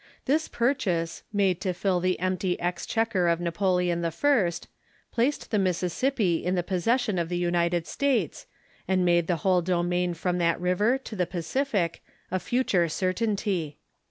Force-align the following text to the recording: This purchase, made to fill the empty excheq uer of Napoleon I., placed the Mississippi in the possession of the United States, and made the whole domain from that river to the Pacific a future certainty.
This 0.25 0.47
purchase, 0.47 1.21
made 1.31 1.61
to 1.61 1.73
fill 1.73 1.99
the 1.99 2.19
empty 2.19 2.57
excheq 2.59 3.11
uer 3.11 3.31
of 3.31 3.39
Napoleon 3.39 4.03
I., 4.03 4.51
placed 5.11 5.51
the 5.51 5.59
Mississippi 5.59 6.43
in 6.43 6.55
the 6.55 6.63
possession 6.63 7.19
of 7.19 7.29
the 7.29 7.37
United 7.37 7.85
States, 7.85 8.47
and 8.87 9.05
made 9.05 9.27
the 9.27 9.35
whole 9.45 9.61
domain 9.61 10.15
from 10.15 10.39
that 10.39 10.59
river 10.59 10.97
to 10.97 11.15
the 11.15 11.27
Pacific 11.27 12.01
a 12.31 12.39
future 12.39 12.89
certainty. 12.89 13.77